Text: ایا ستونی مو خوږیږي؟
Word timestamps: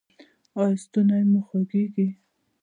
ایا 0.59 0.79
ستونی 0.83 1.21
مو 1.31 1.39
خوږیږي؟ 1.47 2.07